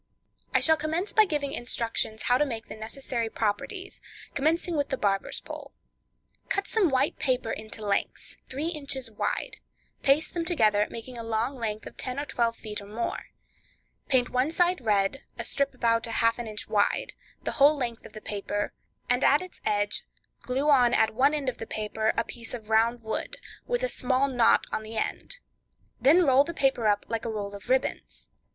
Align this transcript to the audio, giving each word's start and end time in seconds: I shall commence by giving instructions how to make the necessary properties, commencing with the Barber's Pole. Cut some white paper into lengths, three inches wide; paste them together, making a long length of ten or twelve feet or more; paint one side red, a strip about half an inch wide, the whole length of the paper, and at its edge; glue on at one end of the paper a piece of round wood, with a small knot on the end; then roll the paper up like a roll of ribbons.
I 0.51 0.61
shall 0.61 0.77
commence 0.77 1.13
by 1.13 1.25
giving 1.25 1.53
instructions 1.53 2.23
how 2.23 2.39
to 2.39 2.43
make 2.47 2.65
the 2.67 2.75
necessary 2.75 3.29
properties, 3.29 4.01
commencing 4.33 4.75
with 4.75 4.89
the 4.89 4.97
Barber's 4.97 5.39
Pole. 5.39 5.73
Cut 6.49 6.65
some 6.67 6.89
white 6.89 7.19
paper 7.19 7.51
into 7.51 7.85
lengths, 7.85 8.35
three 8.49 8.69
inches 8.69 9.11
wide; 9.11 9.57
paste 10.01 10.33
them 10.33 10.43
together, 10.43 10.87
making 10.89 11.19
a 11.19 11.23
long 11.23 11.55
length 11.55 11.85
of 11.85 11.97
ten 11.97 12.19
or 12.19 12.25
twelve 12.25 12.55
feet 12.55 12.81
or 12.81 12.87
more; 12.87 13.25
paint 14.07 14.31
one 14.31 14.49
side 14.49 14.81
red, 14.83 15.21
a 15.37 15.43
strip 15.43 15.71
about 15.75 16.07
half 16.07 16.39
an 16.39 16.47
inch 16.47 16.67
wide, 16.67 17.13
the 17.43 17.51
whole 17.51 17.75
length 17.77 18.03
of 18.03 18.13
the 18.13 18.21
paper, 18.21 18.73
and 19.07 19.23
at 19.23 19.43
its 19.43 19.61
edge; 19.65 20.03
glue 20.41 20.67
on 20.71 20.95
at 20.95 21.13
one 21.13 21.35
end 21.35 21.47
of 21.47 21.59
the 21.59 21.67
paper 21.67 22.11
a 22.17 22.23
piece 22.23 22.55
of 22.55 22.71
round 22.71 23.03
wood, 23.03 23.37
with 23.67 23.83
a 23.83 23.87
small 23.87 24.27
knot 24.27 24.65
on 24.71 24.81
the 24.81 24.97
end; 24.97 25.37
then 26.01 26.25
roll 26.25 26.43
the 26.43 26.55
paper 26.55 26.87
up 26.87 27.05
like 27.07 27.23
a 27.23 27.29
roll 27.29 27.53
of 27.53 27.69
ribbons. 27.69 28.27